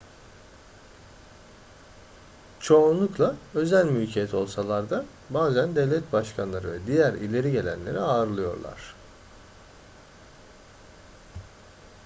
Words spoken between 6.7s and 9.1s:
ve diğer ileri gelenleri ağırlıyorlar